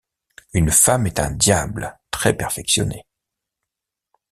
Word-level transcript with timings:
Une 0.53 0.71
femme 0.71 1.05
est 1.05 1.19
un 1.19 1.29
diable 1.29 1.95
Très-perfectionné. 2.09 3.05